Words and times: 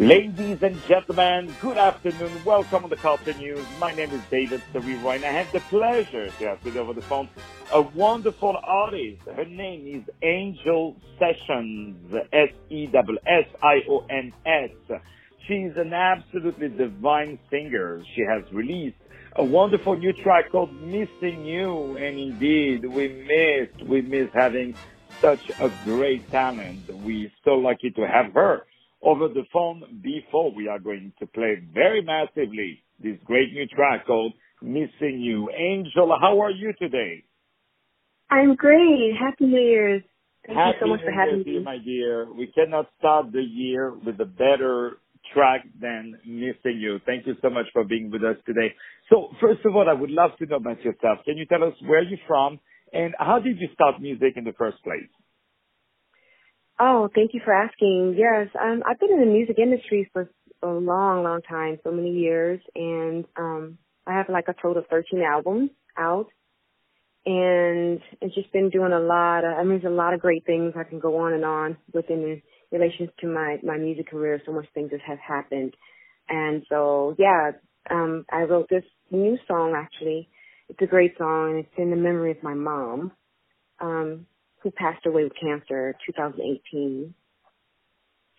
Ladies 0.00 0.62
and 0.62 0.82
gentlemen, 0.86 1.54
good 1.60 1.76
afternoon. 1.76 2.32
Welcome 2.42 2.84
on 2.84 2.88
the 2.88 2.96
Culture 2.96 3.34
News. 3.34 3.62
My 3.78 3.94
name 3.94 4.10
is 4.12 4.22
David 4.30 4.62
Serero, 4.72 5.14
and 5.14 5.22
I 5.22 5.30
have 5.30 5.52
the 5.52 5.60
pleasure 5.60 6.30
to 6.30 6.48
have 6.48 6.64
with 6.64 6.78
over 6.78 6.94
the 6.94 7.02
phone 7.02 7.28
a 7.70 7.82
wonderful 7.82 8.56
artist. 8.64 9.20
Her 9.26 9.44
name 9.44 10.00
is 10.00 10.08
Angel 10.22 10.96
Sessions, 11.18 12.14
S-E-S-S-I-O-N-S. 12.32 13.10
She's 15.46 15.76
an 15.76 15.92
absolutely 15.92 16.70
divine 16.70 17.38
singer. 17.50 18.02
She 18.14 18.22
has 18.22 18.50
released 18.54 18.96
a 19.36 19.44
wonderful 19.44 19.98
new 19.98 20.14
track 20.14 20.50
called 20.50 20.72
Missing 20.80 21.44
You, 21.44 21.98
and 21.98 22.18
indeed, 22.18 22.86
we 22.86 23.08
missed, 23.08 23.82
we 23.86 24.00
miss 24.00 24.30
having 24.32 24.74
such 25.20 25.50
a 25.60 25.70
great 25.84 26.30
talent. 26.30 26.88
We're 26.88 27.30
so 27.44 27.50
lucky 27.50 27.90
to 27.90 28.08
have 28.08 28.32
her 28.32 28.64
over 29.02 29.28
the 29.28 29.44
phone 29.52 30.00
before 30.02 30.52
we 30.54 30.68
are 30.68 30.78
going 30.78 31.12
to 31.18 31.26
play 31.26 31.56
very 31.72 32.02
massively 32.02 32.82
this 33.02 33.16
great 33.24 33.52
new 33.52 33.66
track 33.66 34.06
called 34.06 34.34
Missing 34.62 35.20
You. 35.20 35.50
Angel, 35.50 36.14
how 36.20 36.40
are 36.42 36.50
you 36.50 36.72
today? 36.78 37.24
I'm 38.30 38.54
great. 38.54 39.12
Happy 39.18 39.46
New 39.46 39.60
Year's. 39.60 40.02
Thank 40.46 40.58
Happy 40.58 40.76
you 40.80 40.86
so 40.86 40.90
much 40.90 41.00
New 41.00 41.06
for 41.06 41.12
having 41.12 41.44
Year, 41.44 41.58
me. 41.58 41.64
my 41.64 41.78
dear. 41.84 42.32
We 42.32 42.46
cannot 42.48 42.86
start 42.98 43.32
the 43.32 43.42
year 43.42 43.92
with 43.94 44.20
a 44.20 44.24
better 44.24 44.98
track 45.34 45.64
than 45.80 46.18
Missing 46.24 46.78
You. 46.80 46.98
Thank 47.06 47.26
you 47.26 47.34
so 47.42 47.50
much 47.50 47.66
for 47.72 47.84
being 47.84 48.10
with 48.10 48.22
us 48.22 48.36
today. 48.46 48.74
So, 49.10 49.28
first 49.40 49.60
of 49.64 49.74
all, 49.76 49.88
I 49.88 49.92
would 49.92 50.10
love 50.10 50.30
to 50.38 50.46
know 50.46 50.56
about 50.56 50.82
yourself. 50.82 51.18
Can 51.24 51.36
you 51.36 51.46
tell 51.46 51.62
us 51.64 51.74
where 51.86 52.02
you're 52.02 52.18
from 52.26 52.58
and 52.92 53.14
how 53.18 53.38
did 53.38 53.58
you 53.58 53.68
start 53.74 54.00
music 54.00 54.34
in 54.36 54.44
the 54.44 54.52
first 54.58 54.82
place? 54.82 55.08
Oh, 56.80 57.10
thank 57.14 57.34
you 57.34 57.42
for 57.44 57.54
asking. 57.54 58.16
Yes, 58.18 58.48
um, 58.60 58.82
I've 58.88 59.00
been 59.00 59.12
in 59.12 59.20
the 59.20 59.26
music 59.26 59.58
industry 59.60 60.10
for 60.14 60.30
a 60.64 60.68
long, 60.68 61.24
long 61.24 61.42
time, 61.42 61.78
so 61.84 61.92
many 61.92 62.12
years, 62.12 62.60
and 62.76 63.26
um, 63.38 63.78
I 64.08 64.14
have 64.14 64.30
like 64.30 64.48
a 64.48 64.54
total 64.54 64.78
of 64.82 64.88
13 64.88 65.22
albums 65.22 65.70
out, 65.98 66.28
and 67.26 68.00
it's 68.22 68.34
just 68.34 68.52
been 68.52 68.70
doing 68.70 68.92
a 68.92 69.00
lot. 69.00 69.44
Of, 69.44 69.58
I 69.58 69.62
mean, 69.62 69.80
there's 69.80 69.92
a 69.92 69.96
lot 69.96 70.14
of 70.14 70.20
great 70.20 70.46
things 70.46 70.74
I 70.76 70.84
can 70.84 71.00
go 71.00 71.18
on 71.18 71.34
and 71.34 71.44
on 71.44 71.78
within 71.94 72.42
relation 72.72 73.10
to 73.20 73.28
my 73.28 73.58
my 73.64 73.78
music 73.78 74.10
career. 74.10 74.42
So 74.46 74.52
much 74.52 74.66
things 74.74 74.90
that 74.92 75.00
have 75.06 75.18
happened, 75.20 75.74
and 76.28 76.64
so 76.68 77.16
yeah, 77.18 77.52
um, 77.90 78.26
I 78.32 78.42
wrote 78.42 78.68
this 78.70 78.84
new 79.10 79.38
song 79.48 79.74
actually. 79.76 80.30
It's 80.70 80.82
a 80.82 80.86
great 80.86 81.18
song, 81.18 81.50
and 81.50 81.58
it's 81.60 81.74
in 81.78 81.90
the 81.90 81.96
memory 81.96 82.32
of 82.32 82.42
my 82.42 82.54
mom. 82.54 83.12
Um, 83.80 84.26
who 84.62 84.70
passed 84.70 85.06
away 85.06 85.24
with 85.24 85.32
cancer 85.40 85.94
2018. 86.06 87.14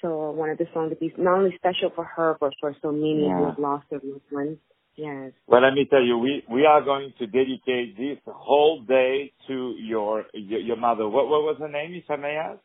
So 0.02 0.30
I 0.30 0.32
wanted 0.32 0.58
this 0.58 0.68
song 0.74 0.90
to 0.90 0.96
be 0.96 1.14
not 1.18 1.38
only 1.40 1.56
special 1.56 1.92
for 1.94 2.04
her, 2.04 2.36
but 2.40 2.54
for 2.60 2.76
so 2.82 2.92
many 2.92 3.26
Yeah. 3.26 3.38
who 3.38 3.46
have 3.46 3.60
lost 3.60 3.86
their 3.90 4.00
loved 4.04 4.32
ones. 4.32 4.58
Yes. 4.96 5.32
Well, 5.48 5.62
let 5.62 5.74
me 5.74 5.86
tell 5.90 6.04
you, 6.04 6.18
we, 6.18 6.44
we 6.50 6.66
are 6.66 6.82
going 6.82 7.14
to 7.20 7.26
dedicate 7.26 7.98
this 7.98 8.18
whole 8.26 8.82
day 8.82 9.32
to 9.48 9.76
your, 9.80 10.26
your, 10.34 10.60
your 10.60 10.76
mother. 10.76 11.08
What, 11.08 11.28
what 11.30 11.44
was 11.44 11.58
her 11.60 11.70
name, 11.70 11.94
if 11.94 12.04
I 12.10 12.16
may 12.18 12.36
ask? 12.36 12.60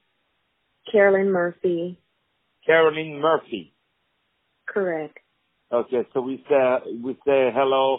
Carolyn 0.91 1.31
Murphy. 1.31 1.99
Carolyn 2.65 3.21
Murphy. 3.21 3.75
Correct. 4.67 5.19
Okay, 5.73 6.07
so 6.15 6.21
we 6.21 6.45
say 6.49 6.77
we 7.03 7.15
say 7.27 7.51
hello 7.53 7.99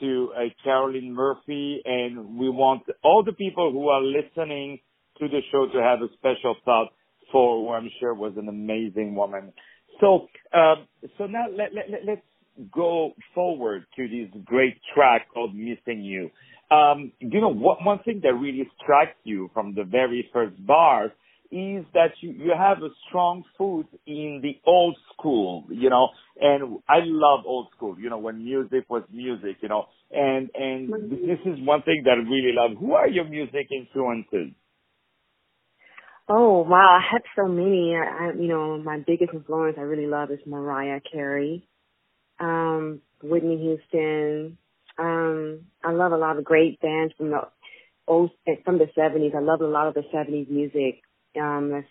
to 0.00 0.32
uh, 0.36 0.40
Carolyn 0.62 1.12
Murphy, 1.12 1.82
and 1.84 2.36
we 2.38 2.48
want 2.48 2.82
all 3.02 3.24
the 3.24 3.32
people 3.32 3.72
who 3.72 3.88
are 3.88 4.02
listening 4.02 4.78
to 5.20 5.28
the 5.28 5.40
show 5.50 5.66
to 5.72 5.82
have 5.82 6.00
a 6.00 6.08
special 6.18 6.56
thought 6.64 6.88
for 7.32 7.60
who 7.60 7.72
I'm 7.72 7.90
sure 8.00 8.14
was 8.14 8.34
an 8.36 8.48
amazing 8.48 9.14
woman. 9.14 9.52
So, 10.00 10.28
um, 10.54 10.86
so 11.16 11.26
now 11.26 11.46
let, 11.50 11.74
let, 11.74 11.90
let, 11.90 12.04
let's 12.06 12.22
go 12.72 13.12
forward 13.34 13.84
to 13.96 14.08
this 14.08 14.28
great 14.44 14.76
track 14.94 15.28
called 15.32 15.54
"Missing 15.54 16.02
You." 16.02 16.30
Um, 16.74 17.12
you 17.20 17.40
know, 17.40 17.52
what, 17.52 17.84
one 17.84 18.00
thing 18.04 18.20
that 18.24 18.34
really 18.34 18.68
strikes 18.82 19.16
you 19.24 19.50
from 19.54 19.74
the 19.74 19.84
very 19.84 20.28
first 20.32 20.54
bars 20.66 21.10
is 21.50 21.84
that 21.94 22.10
you, 22.20 22.30
you 22.32 22.52
have 22.56 22.78
a 22.82 22.90
strong 23.08 23.42
foot 23.56 23.86
in 24.06 24.40
the 24.42 24.60
old 24.66 24.96
school, 25.14 25.64
you 25.70 25.88
know, 25.88 26.08
and 26.38 26.78
I 26.88 26.98
love 27.04 27.44
old 27.46 27.68
school, 27.74 27.96
you 27.98 28.10
know, 28.10 28.18
when 28.18 28.44
music 28.44 28.84
was 28.90 29.02
music, 29.10 29.56
you 29.62 29.68
know, 29.68 29.86
and, 30.10 30.50
and 30.54 31.10
this 31.10 31.38
is 31.46 31.58
one 31.66 31.82
thing 31.82 32.02
that 32.04 32.12
I 32.12 32.28
really 32.28 32.52
love. 32.52 32.76
Who 32.78 32.92
are 32.92 33.08
your 33.08 33.24
music 33.24 33.68
influences? 33.70 34.52
Oh 36.28 36.62
wow, 36.62 36.98
I 37.00 37.12
have 37.12 37.22
so 37.36 37.48
many. 37.48 37.94
I, 37.96 38.28
I 38.28 38.32
you 38.34 38.48
know, 38.48 38.78
my 38.78 38.98
biggest 39.06 39.32
influence 39.34 39.76
I 39.78 39.82
really 39.82 40.06
love 40.06 40.30
is 40.30 40.38
Mariah 40.46 41.00
Carey, 41.10 41.68
um, 42.40 43.02
Whitney 43.22 43.58
Houston. 43.58 44.58
Um, 44.98 45.66
I 45.84 45.92
love 45.92 46.12
a 46.12 46.16
lot 46.18 46.38
of 46.38 46.44
great 46.44 46.80
bands 46.80 47.14
from 47.18 47.30
the 47.30 47.40
old 48.08 48.30
from 48.64 48.78
the 48.78 48.88
seventies. 48.94 49.32
I 49.36 49.40
love 49.40 49.60
a 49.62 49.66
lot 49.66 49.88
of 49.88 49.94
the 49.94 50.04
seventies 50.12 50.48
music. 50.50 51.02
Um, 51.40 51.70
that's 51.72 51.88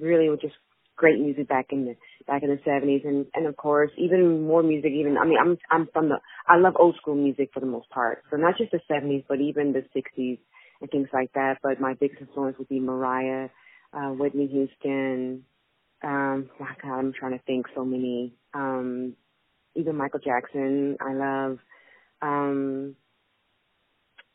really 0.00 0.28
just 0.40 0.54
great 0.96 1.20
music 1.20 1.48
back 1.48 1.66
in 1.70 1.86
the 1.86 1.96
back 2.26 2.42
in 2.42 2.50
the 2.50 2.60
seventies, 2.64 3.02
and 3.04 3.26
and 3.34 3.46
of 3.46 3.56
course 3.56 3.90
even 3.98 4.44
more 4.46 4.62
music. 4.62 4.92
Even 4.92 5.18
I 5.18 5.24
mean, 5.26 5.38
I'm 5.40 5.58
I'm 5.70 5.88
from 5.92 6.08
the 6.10 6.18
I 6.48 6.56
love 6.58 6.74
old 6.78 6.96
school 6.96 7.16
music 7.16 7.50
for 7.54 7.60
the 7.60 7.66
most 7.66 7.90
part. 7.90 8.24
So 8.30 8.36
not 8.36 8.58
just 8.58 8.72
the 8.72 8.80
seventies, 8.88 9.24
but 9.28 9.40
even 9.40 9.72
the 9.72 9.84
sixties 9.94 10.38
and 10.80 10.90
things 10.90 11.08
like 11.12 11.32
that. 11.34 11.58
But 11.62 11.80
my 11.80 11.94
biggest 11.94 12.20
influence 12.20 12.58
would 12.58 12.68
be 12.68 12.80
Mariah, 12.80 13.48
uh, 13.92 14.10
Whitney 14.10 14.46
Houston. 14.46 15.44
Um, 16.02 16.50
my 16.60 16.74
God, 16.82 16.98
I'm 16.98 17.12
trying 17.12 17.32
to 17.38 17.44
think. 17.44 17.66
So 17.74 17.84
many. 17.84 18.34
Um, 18.54 19.14
even 19.74 19.96
Michael 19.96 20.20
Jackson. 20.20 20.96
I 21.00 21.14
love. 21.14 21.58
Um, 22.22 22.96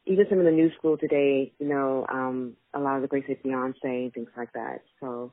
even 0.06 0.26
some 0.30 0.40
of 0.40 0.46
the 0.46 0.52
new 0.52 0.70
school 0.78 0.98
today, 0.98 1.54
you 1.60 1.68
know, 1.68 2.06
um, 2.10 2.54
a 2.74 2.80
lot 2.80 2.98
of 2.98 3.02
the 3.02 3.08
great 3.08 3.28
like 3.28 3.42
Beyonce 3.44 3.76
and 3.84 4.14
things 4.14 4.30
like 4.36 4.52
that. 4.54 4.82
So 5.00 5.32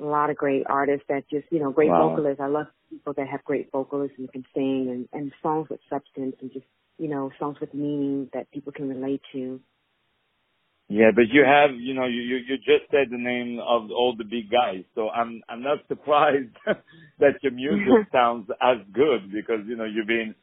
a 0.00 0.04
lot 0.04 0.30
of 0.30 0.36
great 0.36 0.64
artists 0.68 1.06
that 1.08 1.28
just, 1.30 1.46
you 1.50 1.60
know, 1.60 1.70
great 1.70 1.90
Wow. 1.90 2.08
vocalists. 2.10 2.40
I 2.40 2.46
love 2.46 2.66
people 2.90 3.12
that 3.14 3.28
have 3.28 3.44
great 3.44 3.70
vocalists 3.70 4.18
and 4.18 4.30
can 4.30 4.44
sing 4.54 4.88
and, 4.90 5.08
and 5.12 5.32
songs 5.42 5.68
with 5.68 5.80
substance 5.88 6.36
and 6.40 6.52
just, 6.52 6.66
you 6.98 7.08
know, 7.08 7.30
songs 7.38 7.58
with 7.60 7.72
meaning 7.72 8.28
that 8.32 8.50
people 8.50 8.72
can 8.72 8.88
relate 8.88 9.22
to. 9.32 9.60
Yeah, 10.88 11.10
but 11.14 11.24
you 11.32 11.44
have, 11.44 11.70
you 11.74 11.94
know, 11.94 12.06
you, 12.06 12.20
you, 12.20 12.36
you 12.46 12.56
just 12.58 12.90
said 12.90 13.08
the 13.10 13.18
name 13.18 13.58
of 13.58 13.90
all 13.90 14.14
the 14.16 14.24
big 14.24 14.50
guys, 14.50 14.84
so 14.94 15.08
I'm, 15.10 15.42
I'm 15.48 15.62
not 15.62 15.78
surprised 15.88 16.50
that 17.20 17.42
your 17.42 17.52
music 17.52 18.08
sounds 18.12 18.48
as 18.62 18.78
good 18.92 19.32
because, 19.32 19.60
you 19.66 19.76
know, 19.76 19.84
you've 19.86 20.06
been, 20.06 20.34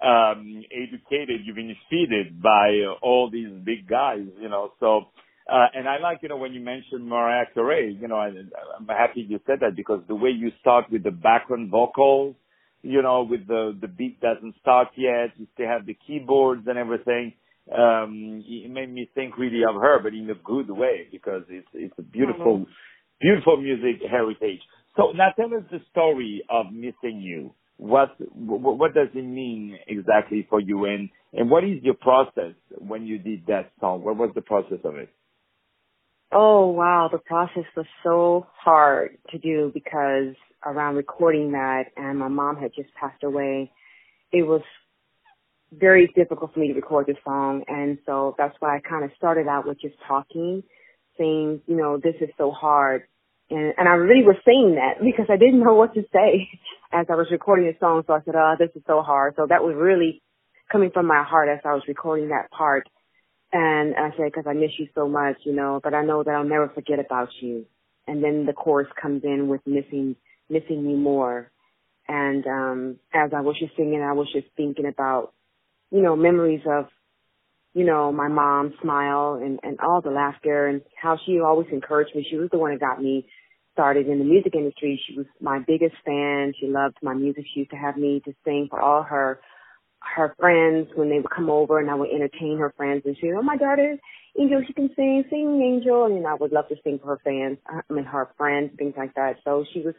um, 0.00 0.62
educated, 0.72 1.42
you've 1.44 1.56
been 1.56 1.76
feeded 1.92 2.40
by 2.40 2.70
uh, 2.88 2.94
all 3.02 3.28
these 3.30 3.50
big 3.64 3.88
guys, 3.88 4.24
you 4.40 4.48
know, 4.48 4.72
so, 4.80 5.06
uh, 5.52 5.66
and 5.74 5.88
I 5.88 5.98
like, 5.98 6.20
you 6.22 6.28
know, 6.28 6.36
when 6.36 6.54
you 6.54 6.60
mentioned 6.60 7.06
Mariah 7.06 7.46
Carey, 7.52 7.98
you 8.00 8.08
know, 8.08 8.16
I, 8.16 8.28
I'm 8.28 8.86
happy 8.86 9.26
you 9.28 9.40
said 9.46 9.58
that 9.62 9.76
because 9.76 10.00
the 10.08 10.14
way 10.14 10.30
you 10.30 10.52
start 10.60 10.86
with 10.92 11.02
the 11.02 11.10
background 11.10 11.70
vocals, 11.70 12.36
you 12.82 13.02
know, 13.02 13.22
with 13.28 13.46
the, 13.48 13.76
the 13.80 13.88
beat 13.88 14.20
doesn't 14.20 14.54
start 14.60 14.88
yet, 14.96 15.32
you 15.36 15.46
still 15.54 15.66
have 15.66 15.86
the 15.86 15.98
keyboards 16.06 16.66
and 16.68 16.78
everything, 16.78 17.34
um, 17.76 18.42
it 18.46 18.70
made 18.70 18.92
me 18.92 19.08
think 19.14 19.38
really 19.38 19.62
of 19.68 19.80
her, 19.80 20.00
but 20.02 20.12
in 20.12 20.28
a 20.30 20.34
good 20.34 20.70
way 20.70 21.06
because 21.10 21.42
it's, 21.48 21.68
it's 21.72 21.94
a 21.98 22.02
beautiful, 22.02 22.66
beautiful 23.20 23.56
music 23.56 24.02
heritage. 24.08 24.60
So 24.96 25.12
now 25.14 25.28
tell 25.36 25.54
us 25.54 25.64
the 25.70 25.78
story 25.90 26.42
of 26.50 26.72
Missing 26.72 27.20
You. 27.20 27.54
What, 27.76 28.10
what, 28.34 28.78
what 28.78 28.94
does 28.94 29.08
it 29.14 29.24
mean 29.24 29.78
exactly 29.86 30.46
for 30.50 30.60
you 30.60 30.84
and, 30.84 31.08
and 31.32 31.50
what 31.50 31.64
is 31.64 31.82
your 31.82 31.94
process 31.94 32.54
when 32.76 33.06
you 33.06 33.18
did 33.18 33.46
that 33.46 33.70
song? 33.80 34.04
What 34.04 34.16
was 34.16 34.32
the 34.34 34.42
process 34.42 34.78
of 34.84 34.96
it? 34.96 35.08
Oh 36.32 36.68
wow, 36.68 37.08
the 37.10 37.18
process 37.18 37.64
was 37.76 37.86
so 38.04 38.46
hard 38.56 39.18
to 39.30 39.38
do 39.38 39.72
because 39.74 40.36
around 40.64 40.94
recording 40.94 41.52
that 41.52 41.86
and 41.96 42.18
my 42.18 42.28
mom 42.28 42.56
had 42.56 42.72
just 42.74 42.94
passed 42.94 43.24
away, 43.24 43.72
it 44.30 44.42
was 44.42 44.62
very 45.72 46.12
difficult 46.16 46.52
for 46.52 46.60
me 46.60 46.68
to 46.68 46.74
record 46.74 47.06
this 47.06 47.16
song 47.24 47.62
and 47.68 47.98
so 48.06 48.34
that's 48.38 48.56
why 48.60 48.76
I 48.76 48.80
kind 48.80 49.04
of 49.04 49.10
started 49.16 49.46
out 49.46 49.66
with 49.66 49.80
just 49.80 49.94
talking, 50.06 50.62
saying, 51.18 51.60
you 51.66 51.76
know, 51.76 51.98
this 51.98 52.16
is 52.20 52.30
so 52.38 52.50
hard. 52.50 53.04
And, 53.50 53.74
and 53.76 53.88
I 53.88 53.92
really 53.92 54.24
was 54.24 54.36
saying 54.44 54.76
that 54.76 55.04
because 55.04 55.26
I 55.28 55.36
didn't 55.36 55.62
know 55.62 55.74
what 55.74 55.94
to 55.94 56.02
say 56.12 56.48
as 56.92 57.06
I 57.10 57.14
was 57.14 57.28
recording 57.30 57.66
the 57.66 57.76
song. 57.78 58.02
So 58.06 58.14
I 58.14 58.20
said, 58.24 58.34
oh, 58.36 58.54
this 58.58 58.70
is 58.74 58.82
so 58.86 59.02
hard. 59.02 59.34
So 59.36 59.46
that 59.48 59.62
was 59.62 59.74
really 59.76 60.22
coming 60.70 60.90
from 60.92 61.06
my 61.06 61.22
heart 61.22 61.48
as 61.48 61.60
I 61.64 61.74
was 61.74 61.82
recording 61.88 62.28
that 62.28 62.50
part. 62.50 62.88
And 63.52 63.96
I 63.96 64.10
said, 64.16 64.26
because 64.26 64.44
I 64.48 64.52
miss 64.54 64.70
you 64.78 64.88
so 64.94 65.08
much, 65.08 65.36
you 65.44 65.52
know, 65.52 65.80
but 65.82 65.94
I 65.94 66.04
know 66.04 66.22
that 66.22 66.30
I'll 66.30 66.44
never 66.44 66.68
forget 66.68 67.00
about 67.00 67.28
you. 67.40 67.66
And 68.06 68.22
then 68.22 68.46
the 68.46 68.52
chorus 68.52 68.88
comes 69.00 69.24
in 69.24 69.48
with 69.48 69.60
missing, 69.66 70.16
missing 70.48 70.88
you 70.88 70.96
more. 70.96 71.50
And, 72.08 72.46
um, 72.46 72.96
as 73.12 73.30
I 73.36 73.40
was 73.40 73.56
just 73.58 73.76
singing, 73.76 74.02
I 74.02 74.12
was 74.12 74.28
just 74.32 74.46
thinking 74.56 74.86
about, 74.86 75.32
you 75.90 76.02
know, 76.02 76.16
memories 76.16 76.62
of, 76.66 76.86
you 77.74 77.84
know, 77.84 78.12
my 78.12 78.28
mom's 78.28 78.74
smile 78.82 79.40
and, 79.42 79.60
and 79.62 79.78
all 79.80 80.00
the 80.00 80.10
laughter 80.10 80.66
and 80.66 80.82
how 81.00 81.18
she 81.24 81.40
always 81.40 81.68
encouraged 81.72 82.14
me. 82.14 82.26
She 82.28 82.36
was 82.36 82.50
the 82.50 82.58
one 82.58 82.72
that 82.72 82.80
got 82.80 83.00
me 83.02 83.26
started 83.72 84.08
in 84.08 84.18
the 84.18 84.24
music 84.24 84.54
industry, 84.54 85.00
she 85.06 85.16
was 85.16 85.26
my 85.40 85.58
biggest 85.58 85.94
fan. 86.04 86.52
She 86.60 86.66
loved 86.66 86.96
my 87.02 87.14
music. 87.14 87.44
She 87.52 87.60
used 87.60 87.70
to 87.70 87.76
have 87.76 87.96
me 87.96 88.20
to 88.24 88.34
sing 88.44 88.66
for 88.68 88.80
all 88.80 89.02
her 89.02 89.40
her 90.16 90.34
friends 90.38 90.88
when 90.94 91.10
they 91.10 91.18
would 91.18 91.30
come 91.30 91.50
over 91.50 91.78
and 91.78 91.90
I 91.90 91.94
would 91.94 92.10
entertain 92.10 92.56
her 92.58 92.72
friends 92.76 93.02
and 93.04 93.16
she 93.20 93.26
would, 93.26 93.36
oh 93.36 93.42
my 93.42 93.58
daughter, 93.58 93.98
Angel, 94.38 94.62
she 94.66 94.72
can 94.72 94.88
sing, 94.96 95.24
sing 95.28 95.60
Angel, 95.62 96.06
and 96.06 96.26
I 96.26 96.34
would 96.34 96.52
love 96.52 96.68
to 96.68 96.76
sing 96.82 96.98
for 96.98 97.08
her 97.08 97.20
fans, 97.22 97.58
I 97.66 97.80
mean 97.92 98.04
her 98.04 98.30
friends, 98.38 98.70
things 98.78 98.94
like 98.96 99.14
that. 99.14 99.36
So 99.44 99.64
she 99.72 99.80
was 99.82 99.94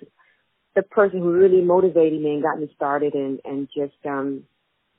the 0.75 0.81
person 0.83 1.19
who 1.19 1.31
really 1.31 1.61
motivated 1.61 2.21
me 2.21 2.33
and 2.33 2.43
got 2.43 2.59
me 2.59 2.71
started 2.75 3.13
and 3.13 3.39
and 3.45 3.67
just 3.75 3.95
um 4.05 4.43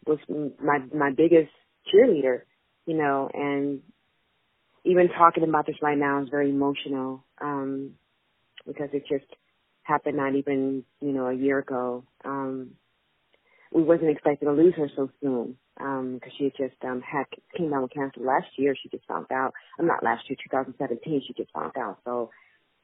was 0.07 0.19
my 0.63 0.79
my 0.95 1.11
biggest 1.11 1.51
cheerleader, 1.93 2.43
you 2.87 2.97
know, 2.97 3.31
and 3.33 3.81
even 4.85 5.09
talking 5.09 5.45
about 5.45 5.67
this 5.67 5.77
right 5.83 5.99
now 5.99 6.23
is 6.23 6.29
very 6.31 6.51
emotional 6.51 7.25
um 7.41 7.93
because 8.67 8.89
it 8.93 9.05
just 9.09 9.27
happened 9.83 10.17
not 10.17 10.35
even 10.35 10.85
you 11.01 11.13
know 11.13 11.27
a 11.27 11.35
year 11.35 11.59
ago. 11.59 12.05
Um 12.25 12.73
we 13.73 13.83
wasn't 13.83 14.11
expecting 14.11 14.49
to 14.49 14.55
lose 14.55 14.75
her 14.77 14.89
so 14.95 15.11
soon 15.23 15.57
um 15.81 16.15
because 16.15 16.33
she 16.37 16.45
had 16.45 16.57
just 16.57 16.85
um 16.85 17.01
had 17.01 17.25
came 17.57 17.71
down 17.71 17.83
with 17.83 17.93
cancer 17.93 18.21
last 18.21 18.49
year. 18.57 18.75
She 18.81 18.89
just 18.89 19.07
found 19.07 19.27
out. 19.33 19.53
I'm 19.79 19.87
not 19.87 20.03
last 20.05 20.29
year, 20.29 20.37
2017. 20.45 21.23
She 21.27 21.33
just 21.35 21.53
found 21.53 21.73
out. 21.77 21.99
So 22.05 22.31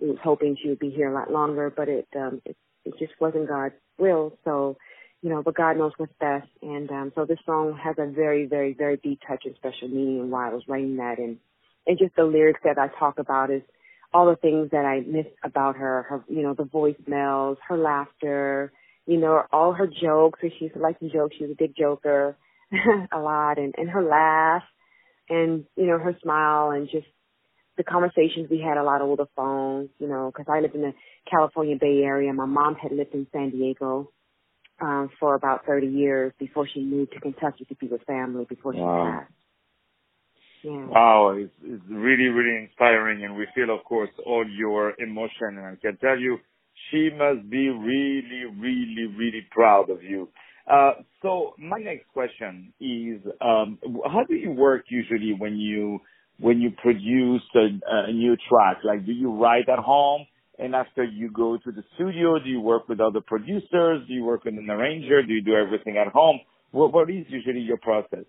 we 0.01 0.09
was 0.09 0.19
hoping 0.23 0.57
she 0.61 0.69
would 0.69 0.79
be 0.79 0.91
here 0.91 1.11
a 1.11 1.15
lot 1.15 1.31
longer, 1.31 1.73
but 1.75 1.89
it 1.89 2.09
um 2.17 2.41
it 2.45 2.57
it 2.85 2.95
just 2.99 3.13
wasn't 3.21 3.49
God's 3.49 3.75
will. 3.99 4.39
So 4.45 4.77
you 5.23 5.31
know, 5.31 5.43
but 5.43 5.57
God 5.57 5.77
knows 5.77 5.93
what's 5.97 6.13
best. 6.21 6.49
And 6.63 6.91
um 6.91 7.13
so 7.15 7.25
this 7.25 7.39
song 7.45 7.79
has 7.83 7.97
a 7.99 8.07
very, 8.07 8.47
very, 8.47 8.75
very 8.75 8.97
deep 8.97 9.21
touch 9.27 9.45
and 9.45 9.55
special 9.57 9.89
meaning 9.89 10.21
and 10.21 10.31
why 10.31 10.51
I 10.51 10.55
was 10.55 10.63
writing 10.69 10.97
that. 10.97 11.19
And 11.19 11.39
and 11.87 11.99
just 11.99 12.15
the 12.17 12.25
lyrics 12.25 12.61
that 12.65 12.79
I 12.79 12.89
talk 12.99 13.19
about 13.19 13.51
is 13.51 13.63
all 14.13 14.27
the 14.27 14.37
things 14.37 14.71
that 14.71 14.85
I 14.85 15.01
miss 15.01 15.27
about 15.45 15.77
her, 15.77 16.07
her 16.09 16.25
you 16.29 16.43
know, 16.43 16.55
the 16.55 16.65
voicemails, 16.65 17.57
her 17.69 17.77
laughter, 17.77 18.73
you 19.07 19.19
know, 19.19 19.43
all 19.53 19.73
her 19.73 19.87
jokes, 19.87 20.41
she 20.41 20.65
used 20.65 20.75
to 20.75 20.81
like 20.81 20.99
to 21.01 21.11
joke, 21.11 21.33
she 21.37 21.45
was 21.45 21.53
a 21.53 21.57
big 21.59 21.75
joker 21.77 22.37
a 23.13 23.19
lot. 23.19 23.59
And, 23.59 23.75
and 23.77 23.89
her 23.91 24.03
laugh 24.03 24.63
and, 25.29 25.65
you 25.77 25.87
know, 25.87 25.99
her 25.99 26.17
smile 26.23 26.71
and 26.71 26.89
just 26.91 27.07
the 27.77 27.85
conversations 27.85 28.49
we 28.51 28.61
had 28.61 28.77
a 28.77 28.83
lot 28.83 29.01
over 29.01 29.17
the 29.17 29.29
phone, 29.37 29.89
you 29.99 30.09
know, 30.09 30.33
because 30.33 30.53
I 30.53 30.61
lived 30.61 30.75
in 30.75 30.83
the 30.83 30.95
California 31.31 31.77
Bay 31.81 32.01
Area. 32.03 32.33
My 32.33 32.45
mom 32.45 32.75
had 32.75 32.93
lived 32.93 33.15
in 33.15 33.27
San 33.33 33.51
Diego 33.51 34.11
um, 34.81 35.11
for 35.19 35.35
about 35.35 35.67
30 35.67 35.87
years 35.87 36.33
before 36.39 36.67
she 36.73 36.81
moved 36.81 37.13
to 37.13 37.21
Kentucky 37.21 37.65
to 37.67 37.75
be 37.75 37.89
with 37.89 38.03
family 38.03 38.45
before 38.49 38.75
she 38.75 38.81
wow. 38.81 39.21
passed. 39.21 39.33
Yeah. 40.63 40.87
Wow, 40.87 41.37
it's, 41.39 41.53
it's 41.63 41.85
really, 41.89 42.25
really 42.25 42.65
inspiring, 42.65 43.25
and 43.25 43.37
we 43.37 43.47
feel, 43.55 43.75
of 43.75 43.85
course, 43.85 44.11
all 44.27 44.45
your 44.49 44.95
emotion. 45.01 45.57
And 45.57 45.61
I 45.61 45.77
can 45.81 45.97
tell 45.99 46.19
you, 46.19 46.39
she 46.91 47.11
must 47.11 47.49
be 47.49 47.69
really, 47.69 48.45
really, 48.59 49.07
really 49.17 49.47
proud 49.51 49.89
of 49.91 50.03
you. 50.03 50.29
Uh, 50.71 50.93
so 51.23 51.55
my 51.59 51.79
next 51.79 52.09
question 52.09 52.73
is, 52.81 53.21
um, 53.41 53.79
how 54.05 54.25
do 54.25 54.35
you 54.35 54.51
work 54.51 54.85
usually 54.89 55.33
when 55.33 55.57
you 55.57 56.01
when 56.41 56.61
you 56.61 56.71
produce 56.71 57.43
a, 57.55 57.69
a 57.87 58.13
new 58.13 58.37
track? 58.49 58.79
Like, 58.85 59.07
do 59.07 59.13
you 59.13 59.33
write 59.33 59.69
at 59.69 59.79
home? 59.79 60.27
And 60.59 60.75
after 60.75 61.05
you 61.05 61.31
go 61.31 61.57
to 61.59 61.73
the 61.73 61.85
studio, 61.97 62.39
do 62.39 62.51
you 62.51 62.61
work 62.61 62.89
with 62.89 63.01
other 63.01 63.21
producers? 63.21 64.07
Do 64.09 64.15
you 64.15 64.25
work 64.25 64.45
with 64.45 64.55
an 64.55 64.69
arranger? 64.71 65.23
Do 65.23 65.33
you 65.33 65.43
do 65.43 65.55
everything 65.55 65.97
at 65.99 66.13
home? 66.13 66.41
What, 66.73 66.93
what 66.93 67.11
is 67.11 67.27
usually 67.29 67.61
your 67.61 67.79
process? 67.79 68.25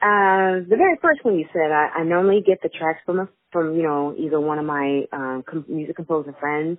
Uh, 0.00 0.60
the 0.68 0.76
very 0.76 0.98
first 1.00 1.24
one 1.24 1.38
you 1.38 1.46
said, 1.52 1.72
I, 1.72 2.00
I 2.00 2.04
normally 2.04 2.42
get 2.46 2.60
the 2.62 2.68
tracks 2.68 3.00
from 3.06 3.20
a, 3.20 3.28
from 3.50 3.76
you 3.76 3.82
know 3.82 4.14
either 4.18 4.38
one 4.40 4.58
of 4.58 4.66
my 4.66 5.04
um, 5.12 5.44
com- 5.48 5.64
music 5.68 5.96
composer 5.96 6.34
friends, 6.38 6.78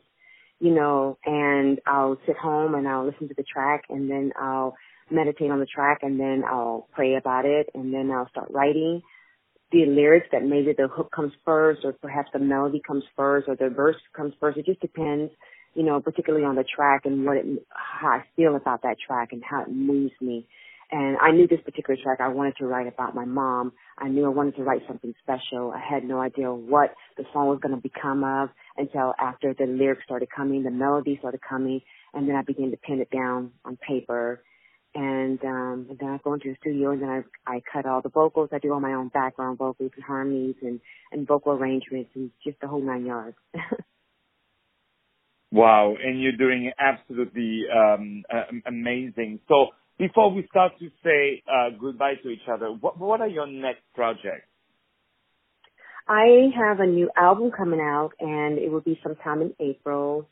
you 0.59 0.71
know, 0.75 1.17
and 1.25 1.79
I'll 1.87 2.17
sit 2.27 2.37
home 2.37 2.75
and 2.75 2.87
I'll 2.87 3.05
listen 3.05 3.27
to 3.29 3.33
the 3.35 3.43
track 3.43 3.85
and 3.89 4.09
then 4.09 4.33
I'll 4.39 4.75
meditate 5.09 5.51
on 5.51 5.59
the 5.59 5.65
track 5.65 5.99
and 6.03 6.19
then 6.19 6.43
I'll 6.47 6.87
pray 6.93 7.15
about 7.15 7.45
it 7.45 7.69
and 7.73 7.93
then 7.93 8.11
I'll 8.11 8.29
start 8.29 8.49
writing 8.51 9.01
the 9.73 9.85
lyrics 9.87 10.27
that 10.31 10.43
maybe 10.43 10.71
the 10.77 10.87
hook 10.87 11.11
comes 11.11 11.33
first 11.43 11.81
or 11.83 11.93
perhaps 11.93 12.29
the 12.31 12.39
melody 12.39 12.79
comes 12.85 13.03
first 13.17 13.49
or 13.49 13.55
the 13.55 13.69
verse 13.69 13.95
comes 14.15 14.33
first. 14.39 14.57
It 14.57 14.67
just 14.67 14.79
depends, 14.79 15.31
you 15.73 15.83
know, 15.83 15.99
particularly 15.99 16.45
on 16.45 16.55
the 16.55 16.63
track 16.63 17.01
and 17.05 17.25
what 17.25 17.37
it, 17.37 17.45
how 17.71 18.09
I 18.09 18.23
feel 18.35 18.55
about 18.55 18.83
that 18.83 18.97
track 19.05 19.29
and 19.31 19.43
how 19.43 19.63
it 19.63 19.69
moves 19.69 20.13
me. 20.21 20.47
And 20.91 21.17
I 21.17 21.31
knew 21.31 21.47
this 21.47 21.59
particular 21.65 21.99
track 22.03 22.19
I 22.21 22.27
wanted 22.27 22.55
to 22.57 22.67
write 22.67 22.85
about 22.85 23.15
my 23.15 23.25
mom. 23.25 23.73
I 23.97 24.09
knew 24.09 24.25
I 24.25 24.29
wanted 24.29 24.55
to 24.57 24.63
write 24.63 24.83
something 24.87 25.15
special. 25.23 25.71
I 25.71 25.79
had 25.79 26.03
no 26.03 26.21
idea 26.21 26.53
what 26.53 26.93
the 27.17 27.23
song 27.33 27.47
was 27.47 27.59
going 27.59 27.73
to 27.73 27.81
become 27.81 28.23
of 28.23 28.49
until 28.77 29.15
after 29.19 29.55
the 29.57 29.65
lyrics 29.65 30.03
started 30.05 30.29
coming, 30.29 30.61
the 30.61 30.69
melody 30.69 31.17
started 31.17 31.41
coming, 31.49 31.81
and 32.13 32.29
then 32.29 32.35
I 32.35 32.43
began 32.43 32.69
to 32.69 32.77
pen 32.77 32.99
it 32.99 33.09
down 33.09 33.53
on 33.65 33.77
paper 33.77 34.43
and 34.95 35.43
um 35.43 35.87
and 35.89 35.99
then 35.99 36.09
I 36.09 36.17
go 36.23 36.33
into 36.33 36.49
the 36.49 36.55
studio 36.59 36.91
and 36.91 37.01
then 37.01 37.09
I 37.09 37.55
I 37.55 37.61
cut 37.71 37.85
all 37.85 38.01
the 38.01 38.09
vocals. 38.09 38.49
I 38.51 38.59
do 38.59 38.73
all 38.73 38.79
my 38.79 38.93
own 38.93 39.09
background 39.09 39.57
vocals 39.57 39.91
and 39.95 40.03
harmonies 40.03 40.55
and 40.61 40.79
and 41.11 41.27
vocal 41.27 41.53
arrangements 41.53 42.11
and 42.15 42.31
just 42.45 42.59
the 42.61 42.67
whole 42.67 42.81
nine 42.81 43.05
yards. 43.05 43.35
wow, 45.51 45.95
and 46.01 46.21
you're 46.21 46.37
doing 46.37 46.71
absolutely 46.79 47.63
um 47.75 48.23
uh, 48.31 48.43
amazing. 48.67 49.39
So 49.47 49.67
before 49.97 50.33
we 50.33 50.45
start 50.49 50.73
to 50.79 50.89
say 51.03 51.43
uh 51.47 51.75
goodbye 51.79 52.15
to 52.23 52.29
each 52.29 52.47
other, 52.51 52.67
what 52.67 52.99
what 52.99 53.21
are 53.21 53.27
your 53.27 53.47
next 53.47 53.83
projects? 53.95 54.47
I 56.07 56.49
have 56.57 56.79
a 56.81 56.85
new 56.85 57.09
album 57.15 57.51
coming 57.55 57.79
out 57.79 58.11
and 58.19 58.57
it 58.57 58.69
will 58.69 58.81
be 58.81 58.99
sometime 59.01 59.41
in 59.41 59.53
April, 59.59 60.27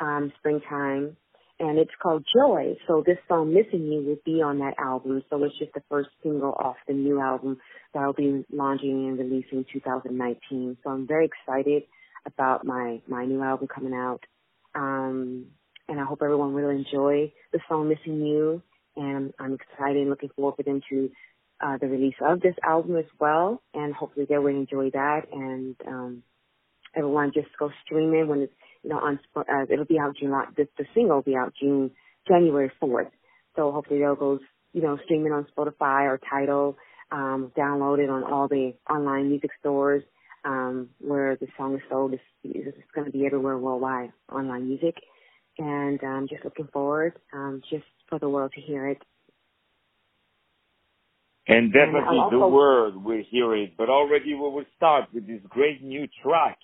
um, 0.00 0.32
springtime 0.38 1.16
and 1.62 1.78
it's 1.78 1.92
called 2.02 2.26
Joy. 2.34 2.76
So 2.88 3.04
this 3.06 3.18
song 3.28 3.54
Missing 3.54 3.86
You 3.86 4.02
will 4.02 4.18
be 4.24 4.42
on 4.42 4.58
that 4.58 4.74
album. 4.78 5.22
So 5.30 5.42
it's 5.44 5.56
just 5.60 5.72
the 5.74 5.82
first 5.88 6.08
single 6.20 6.52
off 6.58 6.74
the 6.88 6.92
new 6.92 7.20
album 7.20 7.58
that 7.94 8.00
I'll 8.00 8.12
be 8.12 8.44
launching 8.52 9.06
and 9.08 9.16
releasing 9.16 9.58
in 9.58 9.66
2019. 9.72 10.76
So 10.82 10.90
I'm 10.90 11.06
very 11.06 11.26
excited 11.26 11.84
about 12.26 12.66
my, 12.66 13.00
my 13.06 13.24
new 13.26 13.42
album 13.42 13.68
coming 13.72 13.94
out. 13.94 14.24
Um, 14.74 15.46
and 15.88 16.00
I 16.00 16.04
hope 16.04 16.20
everyone 16.20 16.52
will 16.52 16.68
enjoy 16.68 17.32
the 17.52 17.60
song 17.68 17.88
Missing 17.88 18.26
You. 18.26 18.60
And 18.96 19.32
I'm 19.38 19.54
excited 19.54 19.98
and 19.98 20.10
looking 20.10 20.30
forward 20.34 20.56
for 20.56 20.64
them 20.64 20.80
to 20.90 21.10
uh, 21.64 21.78
the 21.78 21.86
release 21.86 22.16
of 22.20 22.40
this 22.40 22.56
album 22.64 22.96
as 22.96 23.04
well. 23.20 23.62
And 23.72 23.94
hopefully 23.94 24.26
they 24.28 24.36
will 24.36 24.48
enjoy 24.48 24.90
that. 24.90 25.26
And 25.32 25.76
um, 25.86 26.22
everyone 26.96 27.30
just 27.32 27.56
go 27.56 27.70
stream 27.84 28.12
it 28.14 28.26
when 28.26 28.40
it's 28.40 28.52
you 28.82 28.90
know, 28.90 28.98
on 28.98 29.18
uh, 29.36 29.64
it'll 29.70 29.84
be 29.84 29.98
out 29.98 30.16
July. 30.16 30.44
The, 30.56 30.68
the 30.78 30.84
single 30.94 31.16
will 31.16 31.22
be 31.22 31.36
out 31.36 31.54
June 31.60 31.90
January 32.26 32.70
fourth. 32.80 33.08
So 33.56 33.70
hopefully 33.70 34.00
they'll 34.00 34.16
go, 34.16 34.38
you 34.72 34.82
know, 34.82 34.98
streaming 35.04 35.32
on 35.32 35.46
Spotify 35.56 36.04
or 36.04 36.18
Tidal, 36.30 36.76
um, 37.10 37.52
download 37.56 37.98
it 37.98 38.10
on 38.10 38.24
all 38.24 38.48
the 38.48 38.74
online 38.88 39.28
music 39.28 39.50
stores 39.60 40.02
um, 40.44 40.88
where 40.98 41.36
the 41.36 41.46
song 41.56 41.74
is 41.74 41.82
sold. 41.90 42.14
It's, 42.14 42.22
it's 42.44 42.90
going 42.94 43.06
to 43.06 43.12
be 43.12 43.26
everywhere 43.26 43.58
worldwide, 43.58 44.12
online 44.30 44.68
music. 44.68 44.96
And 45.58 46.00
I'm 46.02 46.22
um, 46.22 46.28
just 46.28 46.44
looking 46.44 46.68
forward, 46.72 47.18
um, 47.32 47.60
just 47.70 47.84
for 48.08 48.18
the 48.18 48.28
world 48.28 48.52
to 48.54 48.60
hear 48.60 48.88
it. 48.88 49.02
And 51.46 51.72
definitely 51.72 52.18
and 52.18 52.32
the 52.32 52.38
world 52.38 53.04
will 53.04 53.22
hear 53.28 53.54
it. 53.54 53.76
But 53.76 53.90
already 53.90 54.32
we 54.32 54.40
will 54.40 54.64
start 54.76 55.08
with 55.12 55.26
this 55.26 55.40
great 55.48 55.82
new 55.82 56.06
track 56.22 56.58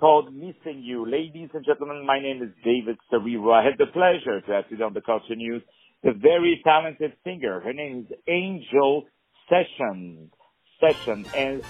called 0.00 0.34
Missing 0.34 0.82
You. 0.82 1.04
Ladies 1.08 1.50
and 1.52 1.62
gentlemen, 1.64 2.06
my 2.06 2.18
name 2.18 2.42
is 2.42 2.48
David 2.64 2.96
Serero. 3.12 3.52
I 3.52 3.62
had 3.62 3.74
the 3.78 3.84
pleasure 3.92 4.40
to 4.40 4.52
have 4.52 4.66
today 4.70 4.82
on 4.82 4.94
the 4.94 5.02
Culture 5.02 5.36
News 5.36 5.62
the 6.02 6.12
very 6.12 6.62
talented 6.64 7.12
singer. 7.22 7.60
Her 7.60 7.74
name 7.74 8.06
is 8.08 8.16
Angel 8.26 9.04
Sessions. 9.50 10.30
Session, 10.80 11.26
S-E-S-S-I-O-N-S. 11.34 11.60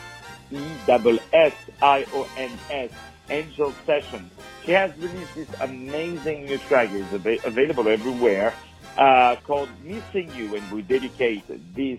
Angel 3.28 3.74
Session. 3.84 4.30
She 4.64 4.70
has 4.70 4.92
released 4.96 5.34
this 5.34 5.48
amazing 5.60 6.44
new 6.44 6.58
track. 6.68 6.90
It's 6.92 7.12
av- 7.12 7.26
available 7.52 7.88
everywhere. 7.88 8.54
Uh, 8.96 9.34
called 9.44 9.70
Missing 9.82 10.30
You, 10.32 10.54
and 10.54 10.70
we 10.70 10.82
dedicate 10.82 11.48
this 11.48 11.98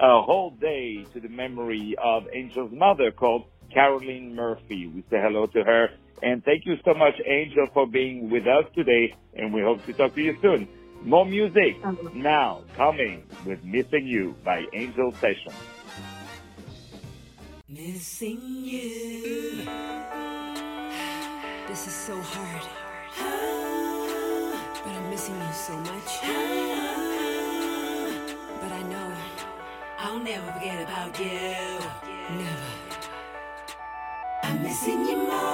uh, 0.00 0.22
whole 0.22 0.56
day 0.60 1.06
to 1.12 1.20
the 1.20 1.28
memory 1.28 1.94
of 2.02 2.24
Angel's 2.34 2.72
mother 2.72 3.12
called 3.12 3.44
Caroline 3.72 4.34
Murphy. 4.34 4.86
We 4.86 5.02
say 5.10 5.18
hello 5.20 5.46
to 5.46 5.62
her. 5.64 5.88
And 6.22 6.44
thank 6.44 6.66
you 6.66 6.76
so 6.84 6.94
much, 6.94 7.14
Angel, 7.24 7.66
for 7.72 7.86
being 7.86 8.30
with 8.30 8.46
us 8.46 8.64
today. 8.74 9.14
And 9.34 9.52
we 9.52 9.62
hope 9.62 9.84
to 9.86 9.92
talk 9.92 10.14
to 10.14 10.20
you 10.20 10.36
soon. 10.42 10.68
More 11.02 11.24
music 11.24 11.76
now 12.12 12.64
coming 12.76 13.24
with 13.46 13.62
Missing 13.62 14.06
You 14.06 14.34
by 14.44 14.64
Angel 14.72 15.12
Sessions. 15.12 15.54
Missing 17.68 18.40
you. 18.64 19.64
This 21.68 21.86
is 21.86 21.94
so 21.94 22.18
hard. 22.20 22.66
But 24.82 24.90
I'm 24.90 25.10
missing 25.10 25.36
you 25.36 25.52
so 25.52 25.76
much. 25.76 26.20
But 28.60 28.72
I 28.72 28.82
know 28.82 29.12
I'll 29.98 30.18
never 30.18 30.52
forget 30.52 30.82
about 30.82 31.20
you. 31.20 31.78
Never. 32.36 32.87
I'm 34.48 34.62
missing 34.62 35.04
you 35.04 35.30
over. 35.30 35.47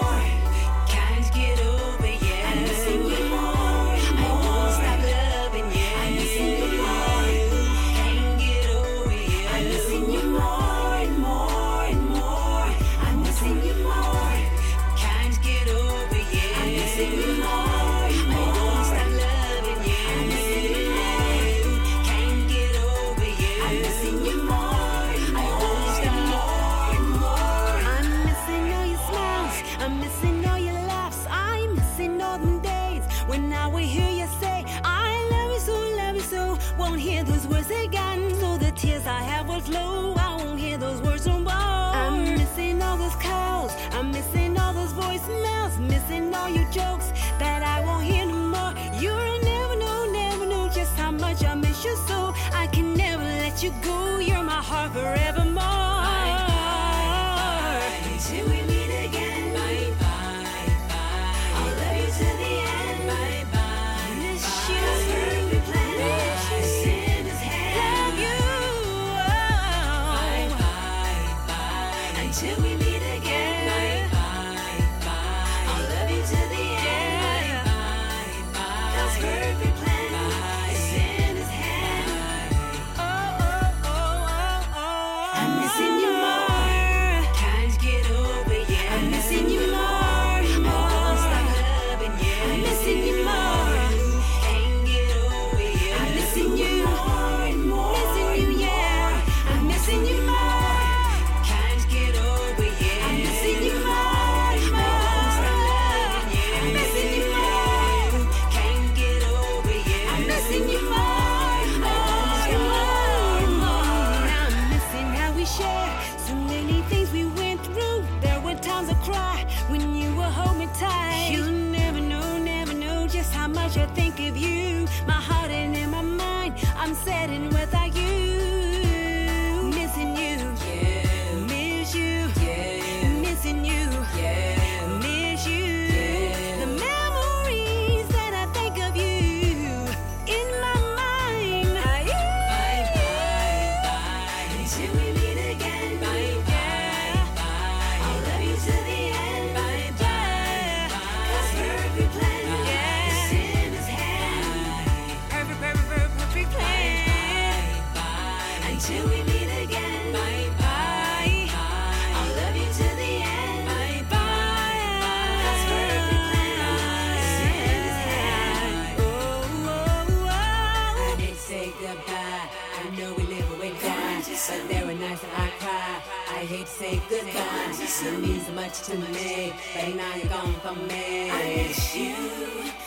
to 178.94 179.12
me. 179.12 179.52
Now 179.96 180.14
you're 180.14 180.28
gone 180.28 180.54
from 180.60 180.86
me. 180.86 181.30
I 181.30 181.66
miss 181.68 181.96
you. 181.96 182.83